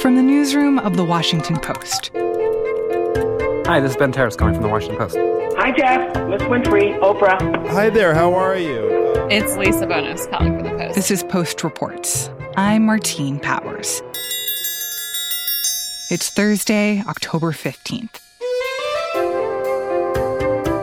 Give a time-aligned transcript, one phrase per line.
[0.00, 2.10] From the newsroom of The Washington Post.
[3.66, 5.18] Hi, this is Ben Terris calling from The Washington Post.
[5.58, 6.00] Hi, Jeff.
[6.26, 7.68] Miss Winfrey, Oprah.
[7.68, 8.88] Hi there, how are you?
[9.28, 10.94] It's Lisa Bonos calling for the Post.
[10.94, 12.30] This is Post Reports.
[12.56, 14.00] I'm Martine Powers.
[16.10, 18.20] It's Thursday, October 15th.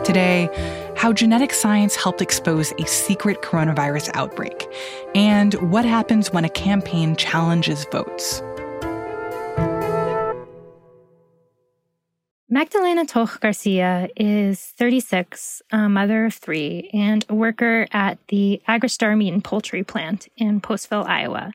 [0.03, 0.47] Today,
[0.95, 4.67] how genetic science helped expose a secret coronavirus outbreak,
[5.15, 8.43] and what happens when a campaign challenges votes.
[12.57, 19.15] Magdalena Toch Garcia is 36, a mother of three, and a worker at the Agristar
[19.15, 21.51] Meat and Poultry plant in Postville, Iowa.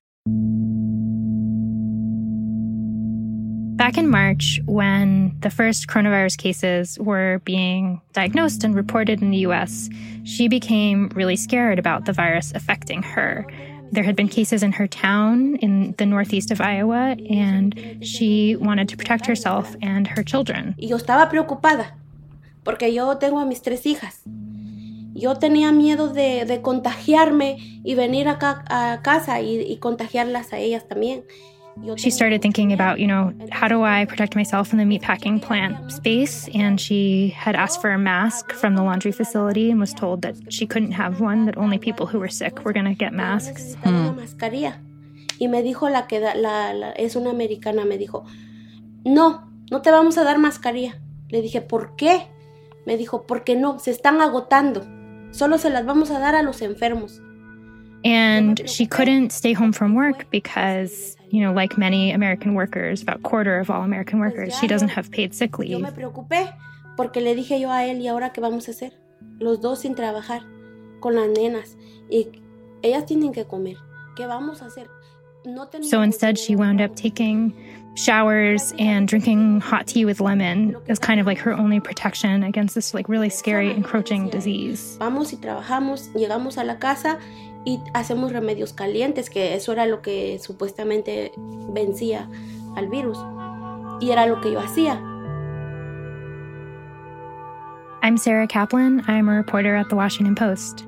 [3.76, 9.38] Back in March, when the first coronavirus cases were being diagnosed and reported in the
[9.38, 9.90] US,
[10.22, 13.44] she became really scared about the virus affecting her.
[13.92, 18.88] There had been cases in her town in the northeast of Iowa, and she wanted
[18.88, 20.74] to protect herself and her children.
[20.78, 21.92] Y yo estaba preocupada
[22.64, 24.22] porque yo tengo a mis tres hijas.
[25.14, 30.58] Yo tenía miedo de, de contagiarme y venir acá a casa y, y contagiarlas a
[30.58, 31.24] ellas también.
[31.96, 35.90] She started thinking about, you know, how do I protect myself in the meatpacking plant
[35.90, 36.48] space?
[36.54, 40.52] And she had asked for a mask from the laundry facility and was told that
[40.52, 43.76] she couldn't have one, that only people who were sick were going to get masks.
[43.84, 44.78] Mascarilla.
[45.38, 48.24] Y me dijo la que la, la, es una americana, me dijo,
[49.04, 51.00] no, no te vamos a dar mascarilla.
[51.30, 52.28] Le dije, ¿por qué?
[52.86, 54.86] Me dijo, porque no, se están agotando.
[55.30, 57.20] Solo se las vamos a dar a los enfermos.
[58.04, 63.16] And she couldn't stay home from work because, you know, like many American workers, about
[63.16, 65.80] a quarter of all American workers, she doesn't have paid sick Yo leave.
[65.80, 66.52] me preocupé
[66.94, 68.92] porque le dije yo a él, ¿y ahora qué vamos a hacer?
[69.38, 70.42] Los dos sin trabajar,
[71.00, 71.78] con las nenas.
[72.10, 72.28] Y
[72.82, 73.76] ellas tienen que comer.
[74.14, 74.88] ¿Qué vamos a hacer?
[75.44, 77.52] No So instead, she wound up taking
[77.96, 82.74] showers and drinking hot tea with lemon as kind of like her only protection against
[82.74, 84.96] this like really scary encroaching disease.
[85.00, 87.18] Vamos y trabajamos, llegamos a la casa
[87.64, 91.32] y hacemos remedios calientes, que eso era lo que supuestamente
[91.68, 92.28] vencía
[92.76, 93.18] al virus.
[94.00, 95.00] Y era lo que yo hacía.
[98.02, 99.04] I'm Sarah Kaplan.
[99.06, 100.84] I'm a reporter at the Washington Post.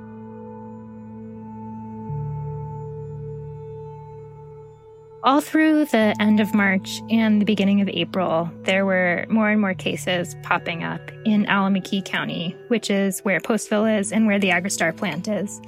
[5.23, 9.59] All through the end of March and the beginning of April, there were more and
[9.59, 14.51] more cases popping up in Allamakee County, which is where Postville is and where the
[14.51, 15.63] Agristar plant is.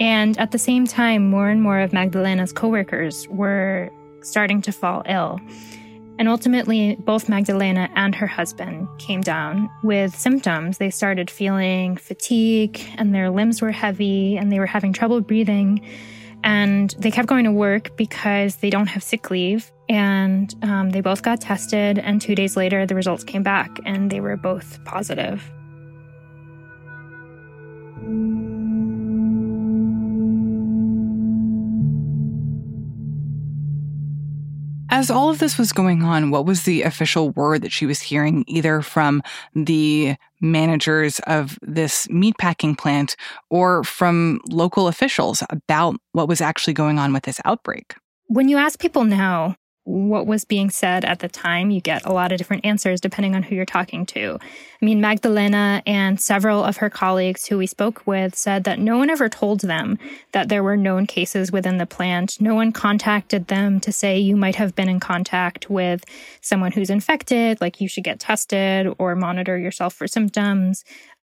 [0.00, 3.90] And at the same time, more and more of Magdalena's coworkers were
[4.22, 5.40] starting to fall ill.
[6.18, 10.78] And ultimately, both Magdalena and her husband came down with symptoms.
[10.78, 15.80] They started feeling fatigue, and their limbs were heavy, and they were having trouble breathing.
[16.42, 19.70] And they kept going to work because they don't have sick leave.
[19.88, 24.10] And um, they both got tested, and two days later, the results came back, and
[24.10, 25.48] they were both positive.
[34.90, 38.00] As all of this was going on, what was the official word that she was
[38.00, 39.22] hearing, either from
[39.54, 43.16] the managers of this meatpacking plant
[43.50, 47.94] or from local officials about what was actually going on with this outbreak?
[48.28, 49.56] When you ask people now
[49.88, 53.34] what was being said at the time, you get a lot of different answers depending
[53.34, 54.38] on who you're talking to.
[54.40, 58.98] I mean, Magdalena and several of her colleagues who we spoke with said that no
[58.98, 59.98] one ever told them
[60.32, 62.38] that there were known cases within the plant.
[62.38, 66.04] No one contacted them to say you might have been in contact with
[66.42, 70.84] someone who's infected, like you should get tested or monitor yourself for symptoms.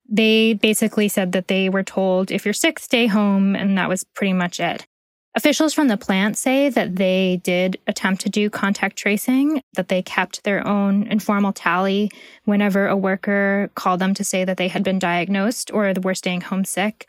[0.09, 4.03] They basically said that they were told if you're sick, stay home, and that was
[4.03, 4.85] pretty much it.
[5.35, 10.01] Officials from the plant say that they did attempt to do contact tracing, that they
[10.01, 12.09] kept their own informal tally
[12.45, 16.41] whenever a worker called them to say that they had been diagnosed or were staying
[16.41, 17.07] home sick,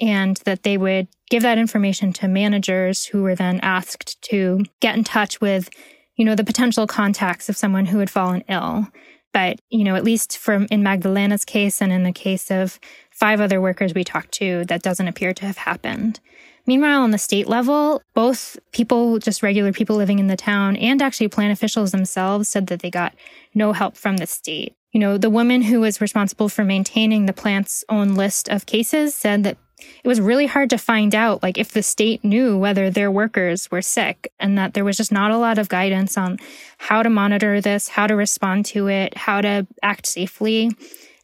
[0.00, 4.94] and that they would give that information to managers who were then asked to get
[4.94, 5.70] in touch with,
[6.16, 8.86] you know, the potential contacts of someone who had fallen ill.
[9.32, 12.78] But, you know, at least from in Magdalena's case and in the case of
[13.10, 16.20] five other workers we talked to, that doesn't appear to have happened.
[16.66, 21.02] Meanwhile, on the state level, both people, just regular people living in the town, and
[21.02, 23.14] actually plant officials themselves said that they got
[23.54, 24.74] no help from the state.
[24.92, 29.14] You know, the woman who was responsible for maintaining the plant's own list of cases
[29.14, 29.56] said that
[30.04, 33.70] it was really hard to find out like if the state knew whether their workers
[33.70, 36.38] were sick and that there was just not a lot of guidance on
[36.78, 40.70] how to monitor this, how to respond to it, how to act safely.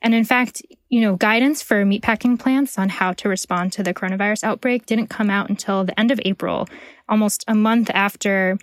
[0.03, 3.93] And in fact, you know, guidance for meatpacking plants on how to respond to the
[3.93, 6.69] coronavirus outbreak didn't come out until the end of April,
[7.09, 8.59] almost a month after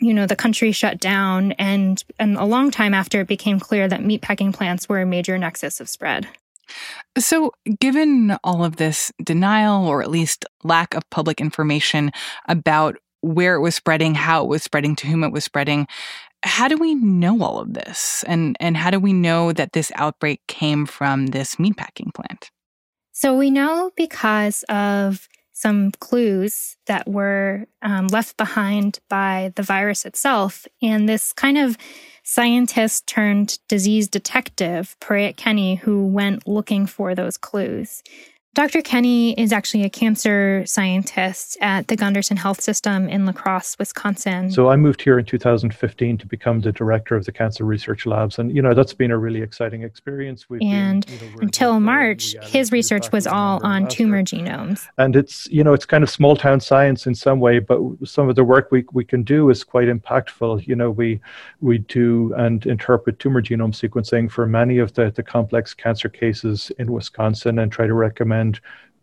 [0.00, 3.88] you know, the country shut down and, and a long time after it became clear
[3.88, 6.28] that meatpacking plants were a major nexus of spread.
[7.16, 12.12] So, given all of this denial or at least lack of public information
[12.46, 15.88] about where it was spreading, how it was spreading, to whom it was spreading,
[16.44, 18.24] how do we know all of this?
[18.26, 22.50] And, and how do we know that this outbreak came from this meatpacking plant?
[23.12, 30.06] So, we know because of some clues that were um, left behind by the virus
[30.06, 30.68] itself.
[30.80, 31.76] And this kind of
[32.22, 38.02] scientist turned disease detective, Paraic Kenny, who went looking for those clues.
[38.54, 38.82] Dr.
[38.82, 44.50] Kenny is actually a cancer scientist at the Gundersen Health System in La Crosse, Wisconsin.
[44.50, 48.36] So I moved here in 2015 to become the director of the Cancer Research Labs.
[48.36, 50.50] And, you know, that's been a really exciting experience.
[50.50, 54.88] We've and been, you know, until March, his research was all on tumor genomes.
[54.98, 58.28] And it's, you know, it's kind of small town science in some way, but some
[58.28, 60.66] of the work we, we can do is quite impactful.
[60.66, 61.20] You know, we,
[61.60, 66.72] we do and interpret tumor genome sequencing for many of the, the complex cancer cases
[66.80, 68.60] in Wisconsin and try to recommend and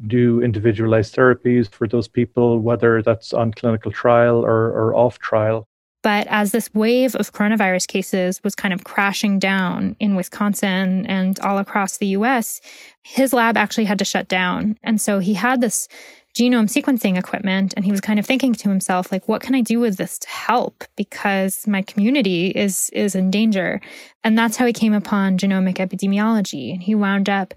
[0.08, 5.68] do individualized therapies for those people, whether that's on clinical trial or, or off trial.
[6.04, 11.40] But as this wave of coronavirus cases was kind of crashing down in Wisconsin and
[11.40, 12.62] all across the US,
[13.02, 14.78] his lab actually had to shut down.
[14.84, 15.88] And so he had this
[16.38, 19.62] genome sequencing equipment and he was kind of thinking to himself like what can I
[19.62, 23.80] do with this to help because my community is is in danger.
[24.24, 27.54] And that's how he came upon genomic epidemiology and he wound up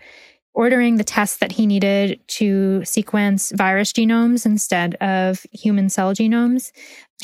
[0.55, 6.73] ordering the tests that he needed to sequence virus genomes instead of human cell genomes.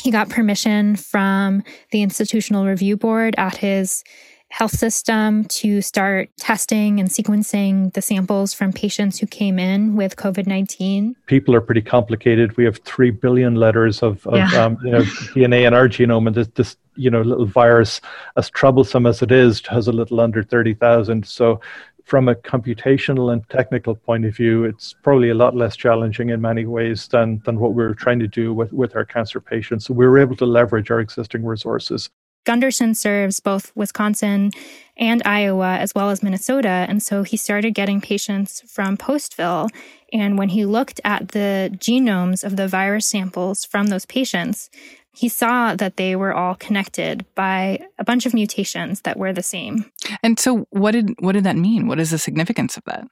[0.01, 4.03] He got permission from the Institutional Review Board at his
[4.49, 10.15] health system to start testing and sequencing the samples from patients who came in with
[10.15, 11.13] COVID 19?
[11.25, 12.55] People are pretty complicated.
[12.55, 14.63] We have 3 billion letters of, of yeah.
[14.63, 15.01] um, you know,
[15.35, 17.99] DNA in our genome, and this, this you know little virus,
[18.37, 21.27] as troublesome as it is, has a little under 30,000.
[21.27, 21.59] So
[22.05, 26.39] from a computational and technical point of view, it's probably a lot less challenging in
[26.39, 29.85] many ways than, than what we are trying to do with, with our cancer patients.
[29.85, 32.09] So we were able to leverage our existing resources.
[32.45, 34.51] Gundersen serves both Wisconsin
[34.97, 36.85] and Iowa, as well as Minnesota.
[36.87, 39.69] And so he started getting patients from Postville.
[40.13, 44.69] And when he looked at the genomes of the virus samples from those patients,
[45.15, 49.43] he saw that they were all connected by a bunch of mutations that were the
[49.43, 49.89] same.
[50.21, 51.87] And so what did what did that mean?
[51.87, 53.07] What is the significance of that?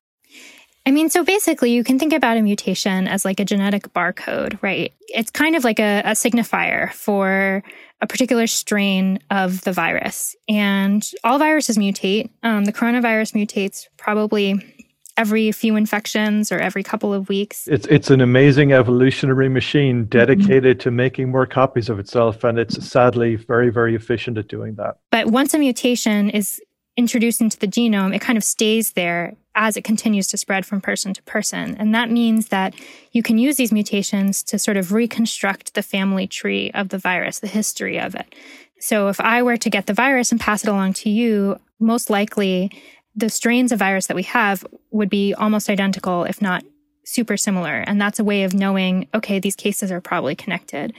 [0.86, 4.62] I mean, so basically, you can think about a mutation as like a genetic barcode,
[4.62, 4.92] right?
[5.08, 7.64] It's kind of like a, a, signifier for
[8.02, 10.36] a particular strain of the virus.
[10.50, 12.30] And all viruses mutate.
[12.44, 14.73] Um, the coronavirus mutates probably
[15.18, 17.68] every few infections or every couple of weeks.
[17.68, 20.10] It's it's an amazing evolutionary machine mm-hmm.
[20.10, 20.89] dedicated mm-hmm.
[20.89, 24.98] to making more copies of itself and it's sadly very very efficient at doing that.
[25.12, 26.62] But once a mutation is
[26.95, 30.81] introduced into the genome, it kind of stays there as it continues to spread from
[30.81, 31.75] person to person.
[31.77, 32.74] And that means that
[33.12, 37.39] you can use these mutations to sort of reconstruct the family tree of the virus,
[37.39, 38.33] the history of it.
[38.80, 42.09] So if I were to get the virus and pass it along to you, most
[42.09, 42.71] likely
[43.15, 46.63] the strains of virus that we have would be almost identical, if not
[47.06, 47.81] super similar.
[47.81, 50.94] And that's a way of knowing, okay, these cases are probably connected.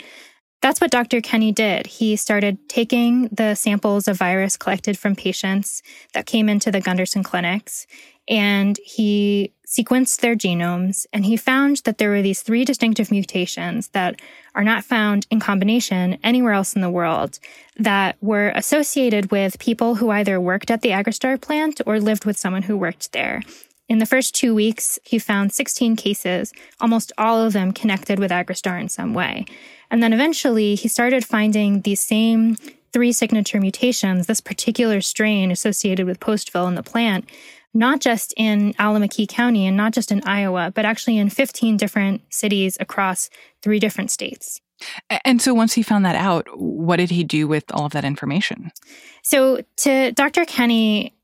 [0.64, 1.20] That's what Dr.
[1.20, 1.86] Kenny did.
[1.86, 5.82] He started taking the samples of virus collected from patients
[6.14, 7.86] that came into the Gundersen clinics
[8.30, 13.88] and he sequenced their genomes and he found that there were these three distinctive mutations
[13.88, 14.22] that
[14.54, 17.38] are not found in combination anywhere else in the world
[17.76, 22.38] that were associated with people who either worked at the Agristar plant or lived with
[22.38, 23.42] someone who worked there.
[23.88, 28.30] In the first two weeks, he found 16 cases, almost all of them connected with
[28.30, 29.44] Agristar in some way.
[29.90, 32.56] And then eventually he started finding these same
[32.92, 37.28] three signature mutations, this particular strain associated with Postville in the plant,
[37.74, 42.22] not just in Allamakee County and not just in Iowa, but actually in 15 different
[42.32, 43.28] cities across
[43.62, 44.60] three different states.
[45.24, 48.04] And so once he found that out, what did he do with all of that
[48.04, 48.70] information?
[49.22, 50.44] So to Dr.
[50.44, 51.14] Kenny,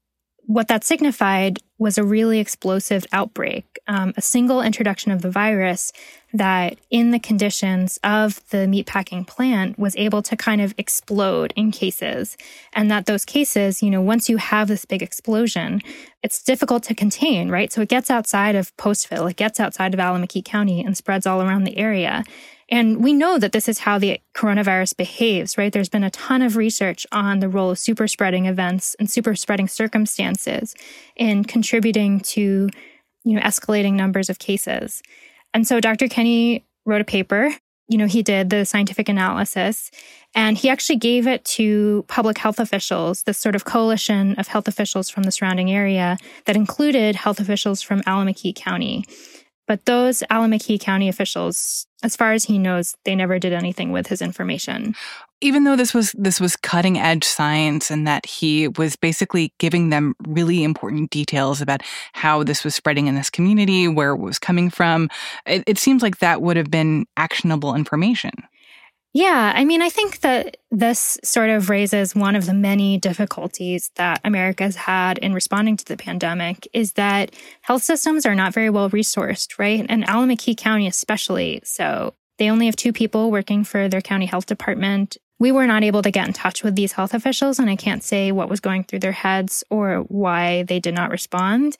[0.50, 5.92] what that signified was a really explosive outbreak, um, a single introduction of the virus
[6.32, 11.70] that, in the conditions of the meatpacking plant, was able to kind of explode in
[11.70, 12.36] cases.
[12.72, 15.82] And that those cases, you know, once you have this big explosion,
[16.20, 17.72] it's difficult to contain, right?
[17.72, 21.40] So it gets outside of Postville, it gets outside of Allamakee County and spreads all
[21.40, 22.24] around the area.
[22.70, 25.72] And we know that this is how the coronavirus behaves, right?
[25.72, 29.34] There's been a ton of research on the role of super spreading events and super
[29.34, 30.74] spreading circumstances
[31.16, 32.68] in contributing to,
[33.24, 35.02] you know, escalating numbers of cases.
[35.52, 36.06] And so Dr.
[36.06, 37.52] Kenny wrote a paper
[37.90, 39.90] you know, he did the scientific analysis
[40.32, 44.68] and he actually gave it to public health officials, this sort of coalition of health
[44.68, 49.04] officials from the surrounding area that included health officials from Allamakee County.
[49.70, 54.08] But those Allamakee County officials, as far as he knows, they never did anything with
[54.08, 54.96] his information.
[55.40, 59.90] Even though this was this was cutting edge science and that he was basically giving
[59.90, 61.82] them really important details about
[62.14, 65.08] how this was spreading in this community, where it was coming from,
[65.46, 68.32] it, it seems like that would have been actionable information.
[69.12, 73.90] Yeah, I mean, I think that this sort of raises one of the many difficulties
[73.96, 78.70] that America's had in responding to the pandemic is that health systems are not very
[78.70, 79.84] well resourced, right?
[79.88, 81.60] And Allamakee County, especially.
[81.64, 85.16] So they only have two people working for their county health department.
[85.40, 88.04] We were not able to get in touch with these health officials, and I can't
[88.04, 91.76] say what was going through their heads or why they did not respond.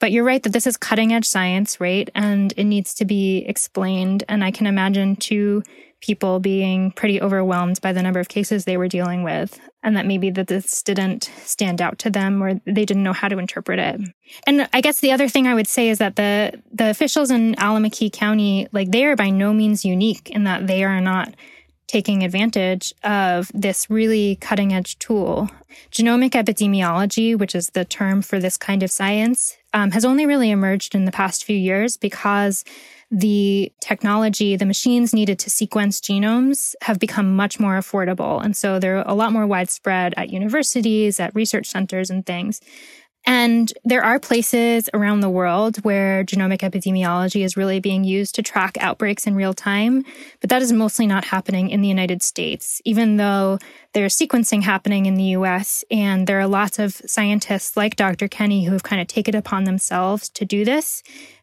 [0.00, 2.10] But you're right that this is cutting edge science, right?
[2.14, 4.24] And it needs to be explained.
[4.28, 5.62] And I can imagine two
[6.00, 10.06] people being pretty overwhelmed by the number of cases they were dealing with and that
[10.06, 13.78] maybe that this didn't stand out to them or they didn't know how to interpret
[13.78, 14.00] it.
[14.46, 17.54] And I guess the other thing I would say is that the the officials in
[17.56, 21.34] Allamakee County like they are by no means unique in that they are not
[21.86, 25.50] taking advantage of this really cutting edge tool.
[25.90, 30.50] Genomic epidemiology, which is the term for this kind of science, um, has only really
[30.50, 32.64] emerged in the past few years because
[33.10, 38.42] the technology, the machines needed to sequence genomes have become much more affordable.
[38.42, 42.60] And so they're a lot more widespread at universities, at research centers, and things.
[43.26, 48.42] And there are places around the world where genomic epidemiology is really being used to
[48.42, 50.04] track outbreaks in real time,
[50.40, 53.58] but that is mostly not happening in the United States, even though
[53.92, 55.84] there's sequencing happening in the US.
[55.90, 58.26] And there are lots of scientists like Dr.
[58.26, 61.02] Kenny who have kind of taken it upon themselves to do this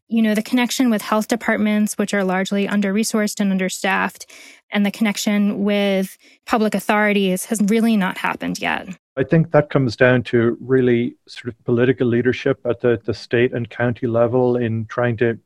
[0.09, 4.25] you know, the connection with health departments, which are largely under resourced and understaffed,
[4.71, 8.87] and the connection with public authorities has really not happened yet.
[9.17, 13.53] I think that comes down to really sort of political leadership at the, the state
[13.53, 15.39] and county level in trying to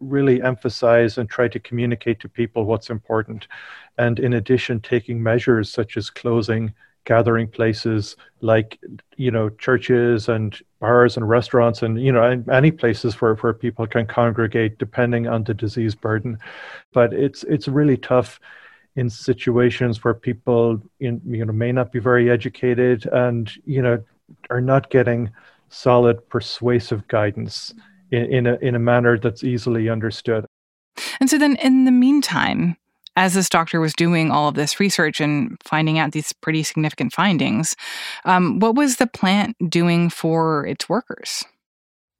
[0.00, 3.48] really emphasize and try to communicate to people what's important.
[3.98, 6.74] And in addition, taking measures such as closing
[7.06, 8.78] gathering places like
[9.16, 13.86] you know churches and bars and restaurants and you know any places where, where people
[13.86, 16.38] can congregate depending on the disease burden.
[16.92, 18.38] But it's it's really tough
[18.96, 24.02] in situations where people in, you know may not be very educated and you know
[24.50, 25.30] are not getting
[25.68, 27.72] solid persuasive guidance
[28.10, 30.44] in, in a in a manner that's easily understood.
[31.20, 32.76] And so then in the meantime
[33.16, 37.12] as this doctor was doing all of this research and finding out these pretty significant
[37.12, 37.74] findings,
[38.24, 41.44] um, what was the plant doing for its workers?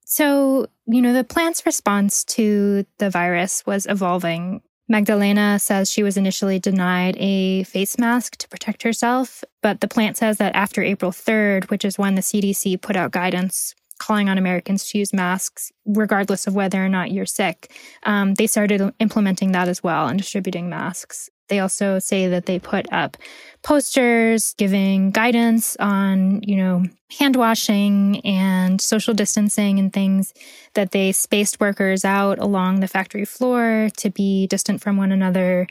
[0.05, 4.61] So, you know, the plant's response to the virus was evolving.
[4.89, 10.15] Magdalena says she was initially denied a face mask to protect herself, but the plant
[10.15, 14.37] says that after April 3rd, which is when the CDC put out guidance calling on
[14.37, 17.71] Americans to use masks, regardless of whether or not you're sick.
[18.03, 21.29] Um, they started implementing that as well and distributing masks.
[21.49, 23.17] They also say that they put up
[23.63, 26.83] posters giving guidance on, you know,
[27.17, 30.33] hand washing and social distancing and things
[30.73, 35.67] that they spaced workers out along the factory floor to be distant from one another.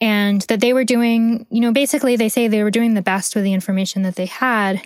[0.00, 3.36] And that they were doing, you know, basically they say they were doing the best
[3.36, 4.82] with the information that they had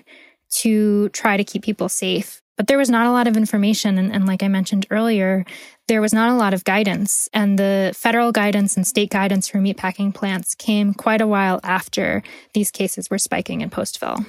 [0.51, 3.99] to try to keep people safe but there was not a lot of information.
[3.99, 5.45] And, and, like I mentioned earlier,
[5.89, 7.29] there was not a lot of guidance.
[7.33, 12.23] And the federal guidance and state guidance for meatpacking plants came quite a while after
[12.55, 14.27] these cases were spiking in Postville.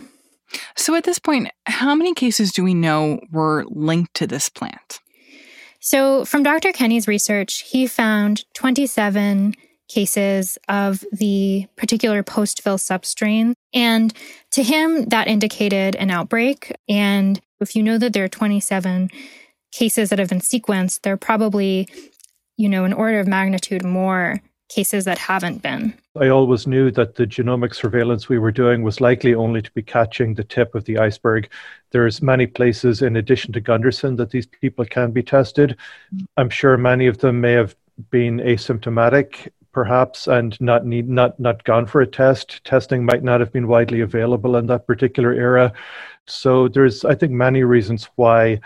[0.76, 5.00] So at this point, how many cases do we know were linked to this plant?
[5.80, 6.72] So, from Dr.
[6.72, 9.54] Kenny's research, he found 27
[9.88, 13.54] cases of the particular Postville substrain.
[13.74, 14.14] And
[14.52, 16.76] to him, that indicated an outbreak.
[16.90, 19.10] And if you know that there are 27
[19.72, 21.88] cases that have been sequenced, there are probably,
[22.58, 25.94] you know, an order of magnitude more cases that haven't been.
[26.20, 29.82] I always knew that the genomic surveillance we were doing was likely only to be
[29.82, 31.50] catching the tip of the iceberg.
[31.92, 35.78] There's many places in addition to Gundersen that these people can be tested.
[36.36, 37.76] I'm sure many of them may have
[38.10, 43.40] been asymptomatic perhaps and not need not not gone for a test testing might not
[43.40, 45.72] have been widely available in that particular era
[46.28, 48.60] so there's i think many reasons why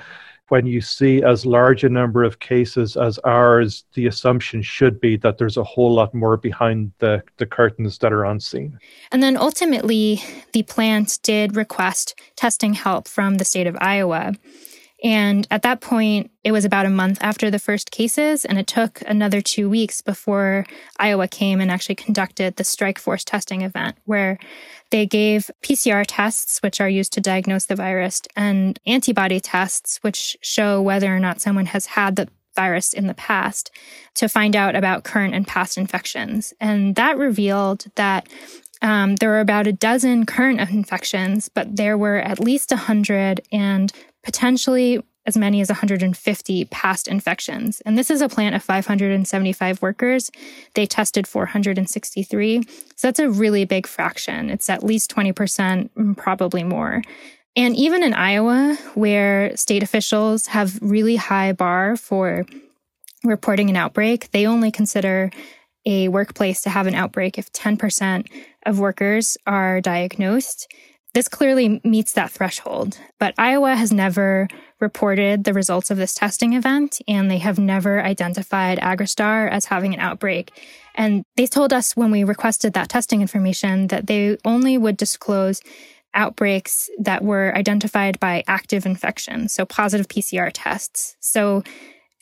[0.51, 5.15] when you see as large a number of cases as ours the assumption should be
[5.15, 8.77] that there's a whole lot more behind the the curtains that are unseen.
[9.13, 14.33] And then ultimately the plant did request testing help from the state of iowa
[15.03, 18.67] And at that point, it was about a month after the first cases, and it
[18.67, 20.65] took another two weeks before
[20.99, 24.37] Iowa came and actually conducted the strike force testing event, where
[24.91, 30.37] they gave PCR tests, which are used to diagnose the virus, and antibody tests, which
[30.41, 33.71] show whether or not someone has had the virus in the past
[34.15, 36.53] to find out about current and past infections.
[36.59, 38.27] And that revealed that
[38.81, 43.93] um, there were about a dozen current infections, but there were at least 100 and
[44.23, 47.81] potentially as many as 150 past infections.
[47.81, 50.31] And this is a plant of 575 workers.
[50.73, 52.63] They tested 463.
[52.95, 54.49] So that's a really big fraction.
[54.49, 57.03] It's at least 20%, mm, probably more.
[57.55, 62.45] And even in Iowa, where state officials have really high bar for
[63.23, 65.29] reporting an outbreak, they only consider
[65.85, 68.27] a workplace to have an outbreak if 10%
[68.65, 70.71] of workers are diagnosed.
[71.13, 74.47] This clearly meets that threshold, but Iowa has never
[74.79, 79.93] reported the results of this testing event, and they have never identified Agristar as having
[79.93, 80.53] an outbreak.
[80.95, 85.61] And they told us when we requested that testing information that they only would disclose
[86.13, 91.17] outbreaks that were identified by active infection, so positive PCR tests.
[91.19, 91.61] So,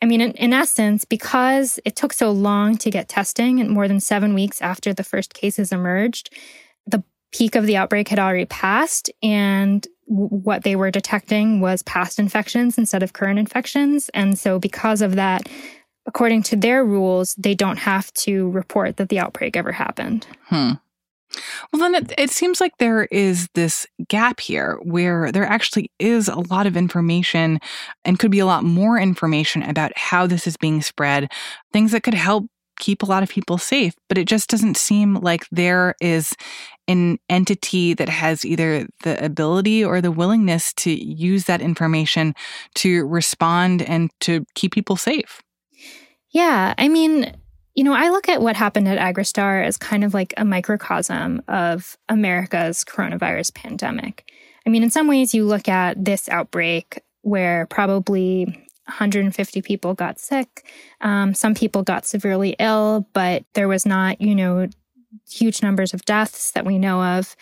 [0.01, 3.87] I mean, in, in, essence, because it took so long to get testing, and more
[3.87, 6.33] than seven weeks after the first cases emerged,
[7.31, 12.77] peak of the outbreak had already passed, and what they were detecting was past infections
[12.77, 14.09] instead of current infections.
[14.09, 15.47] And so, because of that,
[16.07, 20.25] according to their rules, they don't have to report that the outbreak ever happened.
[20.45, 20.73] Hmm.
[21.71, 26.27] Well, then it, it, seems like there is this gap here where there actually is
[26.27, 27.59] a lot of information
[28.03, 31.31] and could be a lot more information about how this is being spread,
[31.71, 32.47] things that could help
[32.79, 33.93] keep a lot of people safe.
[34.07, 36.33] But it just doesn't seem like there is
[36.89, 42.33] an entity that has either the ability or the willingness to use that information
[42.73, 45.41] to respond and to keep people safe.
[46.31, 46.73] Yeah.
[46.77, 47.35] I mean,
[47.75, 51.41] you know, I look at what happened at Agristar as kind of like a microcosm
[51.47, 54.29] of America's coronavirus pandemic.
[54.65, 58.45] I mean, in some ways, you look at this outbreak where probably
[58.85, 60.65] 150 people got sick.
[61.01, 64.67] Um, some people got severely ill, but there was not, you know,
[65.29, 67.35] huge numbers of deaths that we know of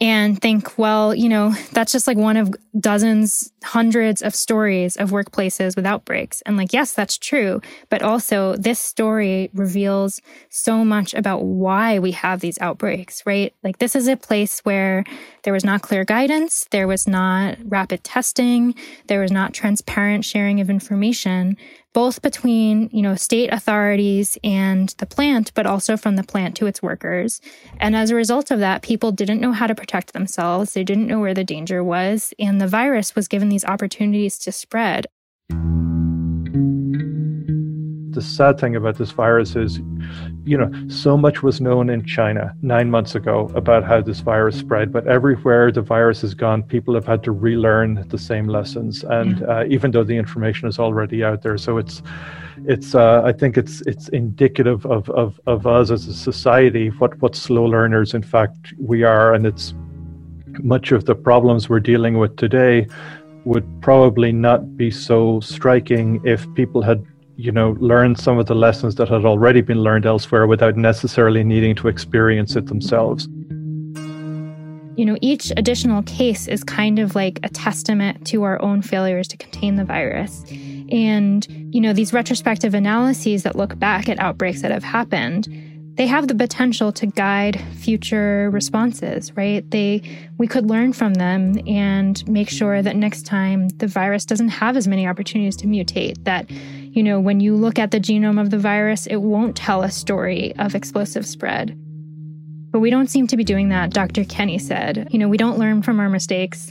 [0.00, 5.10] and think, well, you know, that's just like one of dozens, hundreds of stories of
[5.10, 6.40] workplaces with outbreaks.
[6.42, 7.60] And like, yes, that's true.
[7.88, 13.52] But also, this story reveals so much about why we have these outbreaks, right?
[13.64, 15.02] Like, this is a place where
[15.42, 18.76] there was not clear guidance, there was not rapid testing,
[19.08, 21.56] there was not transparent sharing of information
[21.92, 26.66] both between, you know, state authorities and the plant, but also from the plant to
[26.66, 27.40] its workers.
[27.78, 30.74] And as a result of that, people didn't know how to protect themselves.
[30.74, 32.32] They didn't know where the danger was.
[32.38, 35.06] And the virus was given these opportunities to spread
[38.18, 39.78] the sad thing about this virus is,
[40.44, 44.56] you know, so much was known in China nine months ago about how this virus
[44.58, 49.04] spread, but everywhere the virus has gone, people have had to relearn the same lessons,
[49.04, 52.02] and uh, even though the information is already out there, so it's,
[52.66, 57.12] it's, uh, I think it's it's indicative of, of of us as a society what
[57.22, 59.74] what slow learners in fact we are, and it's
[60.74, 62.88] much of the problems we're dealing with today
[63.44, 67.00] would probably not be so striking if people had
[67.38, 71.44] you know, learn some of the lessons that had already been learned elsewhere without necessarily
[71.44, 73.28] needing to experience it themselves.
[74.96, 79.28] You know, each additional case is kind of like a testament to our own failures
[79.28, 80.44] to contain the virus.
[80.90, 85.46] And, you know, these retrospective analyses that look back at outbreaks that have happened,
[85.94, 89.68] they have the potential to guide future responses, right?
[89.70, 90.02] They
[90.38, 94.76] we could learn from them and make sure that next time the virus doesn't have
[94.76, 96.50] as many opportunities to mutate that
[96.92, 99.90] you know, when you look at the genome of the virus, it won't tell a
[99.90, 101.78] story of explosive spread.
[102.70, 104.24] But we don't seem to be doing that, Dr.
[104.24, 105.08] Kenny said.
[105.10, 106.70] You know, we don't learn from our mistakes,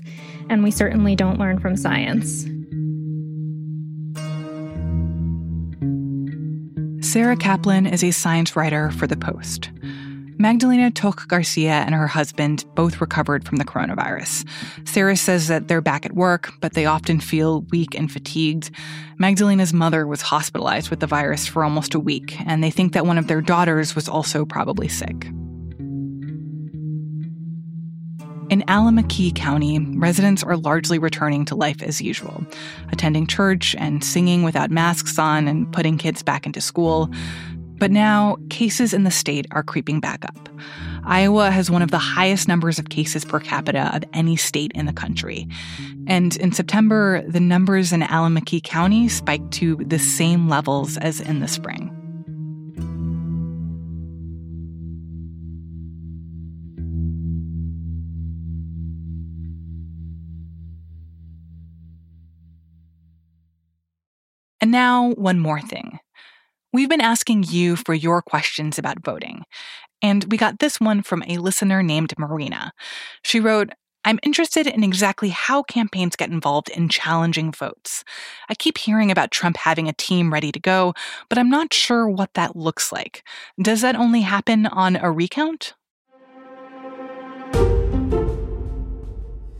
[0.49, 2.45] and we certainly don't learn from science.
[7.05, 9.69] Sarah Kaplan is a science writer for The Post.
[10.39, 14.47] Magdalena Toch Garcia and her husband both recovered from the coronavirus.
[14.87, 18.69] Sarah says that they're back at work, but they often feel weak and fatigued.
[19.17, 23.07] Magdalena's mother was hospitalized with the virus for almost a week, and they think that
[23.07, 25.25] one of their daughters was also probably sick.
[28.49, 32.45] In Allamakee County, residents are largely returning to life as usual,
[32.93, 37.11] attending church and singing without masks on and putting kids back into school.
[37.77, 40.49] But now, cases in the state are creeping back up.
[41.05, 44.87] Iowa has one of the highest numbers of cases per capita of any state in
[44.87, 45.47] the country.
[46.07, 51.39] And in September, the numbers in Allamakee County spiked to the same levels as in
[51.39, 51.93] the spring.
[64.59, 65.99] And now, one more thing.
[66.77, 69.45] We've been asking you for your questions about voting,
[70.03, 72.71] and we got this one from a listener named Marina.
[73.23, 73.71] She wrote,
[74.05, 78.03] I'm interested in exactly how campaigns get involved in challenging votes.
[78.47, 80.93] I keep hearing about Trump having a team ready to go,
[81.29, 83.23] but I'm not sure what that looks like.
[83.59, 85.73] Does that only happen on a recount?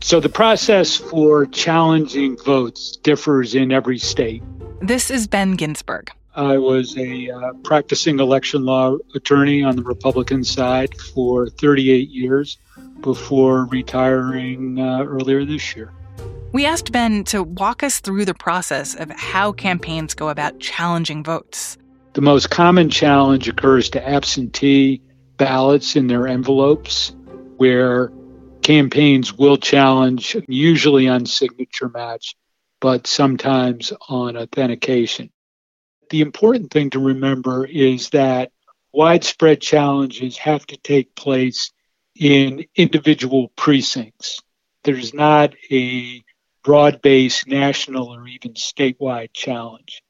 [0.02, 4.40] So the process for challenging votes differs in every state.
[4.80, 6.12] This is Ben Ginsberg.
[6.38, 12.58] I was a uh, practicing election law attorney on the Republican side for 38 years
[13.00, 15.92] before retiring uh, earlier this year.
[16.52, 21.24] We asked Ben to walk us through the process of how campaigns go about challenging
[21.24, 21.76] votes.
[22.12, 25.02] The most common challenge occurs to absentee
[25.38, 27.16] ballots in their envelopes,
[27.56, 28.12] where
[28.62, 32.36] campaigns will challenge, usually on signature match,
[32.80, 35.30] but sometimes on authentication.
[36.10, 38.52] The important thing to remember is that
[38.92, 41.72] widespread challenges have to take place
[42.14, 44.40] in individual precincts.
[44.84, 46.22] There's not a
[46.64, 50.02] broad based national or even statewide challenge.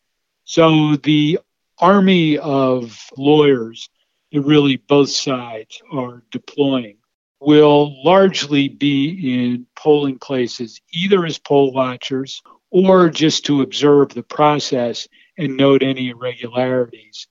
[0.45, 1.41] So the
[1.79, 3.91] army of lawyers
[4.33, 6.99] that really both sides are deploying
[7.41, 14.23] will largely be in polling places, either as poll watchers or just to observe the
[14.23, 15.09] process
[15.39, 17.27] and note any irregularities.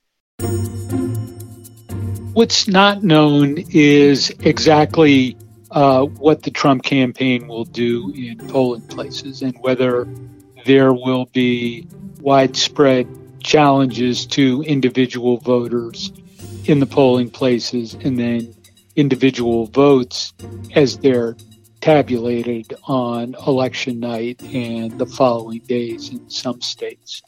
[2.34, 5.38] What's not known is exactly
[5.72, 10.08] uh, what the Trump campaign will do in polling places and whether
[10.66, 11.88] there will be
[12.22, 13.08] widespread
[13.44, 16.12] challenges to individual voters
[16.66, 18.54] in the polling places and then
[18.96, 20.34] individual votes
[20.76, 21.36] as they're
[21.88, 27.22] tabulated on election night and the following days in some states.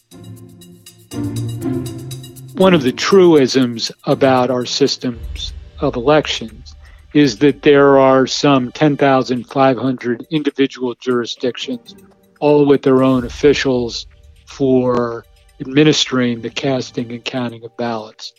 [2.56, 6.76] One of the truisms about our systems of elections
[7.13, 11.95] is that there are some 10,500 individual jurisdictions,
[12.41, 14.08] all with their own officials
[14.45, 15.24] for
[15.62, 18.34] administering the casting and counting of ballots.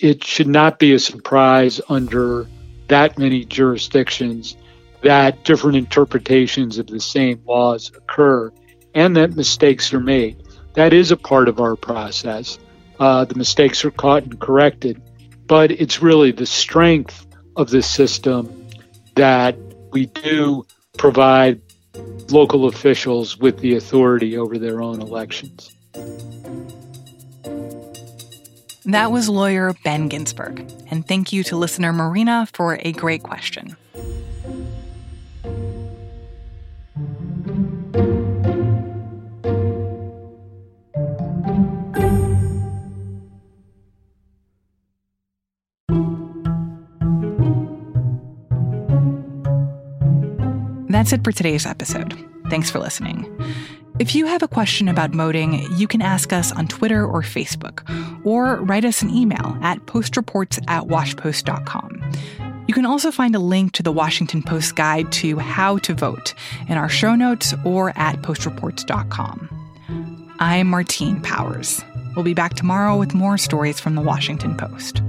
[0.00, 2.46] It should not be a surprise under
[2.86, 4.56] that many jurisdictions
[5.02, 8.52] that different interpretations of the same laws occur
[8.94, 10.42] and that mistakes are made.
[10.74, 12.58] That is a part of our process.
[12.98, 15.02] Uh, the mistakes are caught and corrected,
[15.46, 18.68] but it's really the strength of the system
[19.16, 19.56] that
[19.90, 20.64] we do
[20.96, 21.60] provide
[22.30, 25.70] local officials with the authority over their own elections.
[28.84, 30.60] That was lawyer Ben Ginsberg.
[30.90, 33.76] And thank you to listener Marina for a great question.
[51.02, 52.16] That's it for today's episode.
[52.48, 53.26] Thanks for listening.
[53.98, 57.82] If you have a question about voting, you can ask us on Twitter or Facebook,
[58.24, 62.12] or write us an email at postreports at washpost.com.
[62.68, 66.34] You can also find a link to the Washington Post guide to how to vote
[66.68, 70.36] in our show notes or at postreports.com.
[70.38, 71.84] I'm Martine Powers.
[72.14, 75.02] We'll be back tomorrow with more stories from the Washington Post.